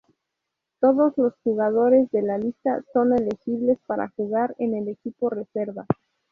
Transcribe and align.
Todos 0.79 1.13
los 1.17 1.35
jugadores 1.43 2.09
de 2.09 2.23
la 2.23 2.39
lista 2.39 2.83
son 2.91 3.13
elegibles 3.13 3.77
para 3.85 4.09
jugar 4.09 4.55
en 4.57 4.73
el 4.73 4.87
equipo 4.87 5.29
reserva. 5.29 5.85